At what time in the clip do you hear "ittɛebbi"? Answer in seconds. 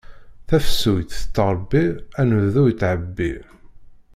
2.71-3.33